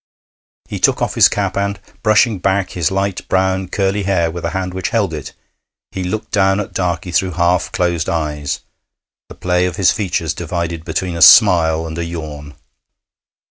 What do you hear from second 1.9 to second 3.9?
brushing back his light brown